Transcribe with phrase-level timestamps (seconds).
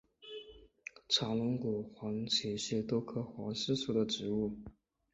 [1.09, 4.57] 长龙骨黄耆是豆科黄芪属的植物。